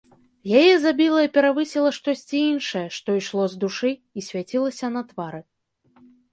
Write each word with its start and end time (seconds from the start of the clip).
Яе 0.61 0.71
забіла 0.85 1.19
і 1.25 1.29
перавысіла 1.35 1.91
штосьці 1.99 2.41
іншае, 2.53 2.83
што 2.97 3.09
ішло 3.21 3.43
з 3.53 3.63
душы 3.67 3.95
і 4.17 4.27
свяцілася 4.31 4.93
на 4.99 5.07
твары. 5.15 5.41